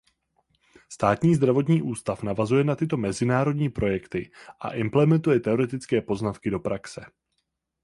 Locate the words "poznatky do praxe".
6.01-7.05